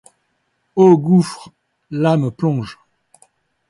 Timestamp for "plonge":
2.31-2.79